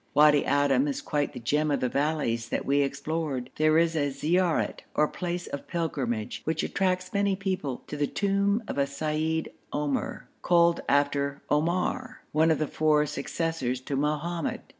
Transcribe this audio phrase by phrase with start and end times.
[0.15, 3.51] Wadi Adim is quite the gem of the valleys that we explored.
[3.57, 8.63] There is a ziaret or place of pilgrimage, which attracts many people, to the tomb
[8.67, 14.61] of a seyyid Omr, called after Omar, one of the four successors to Mohammed.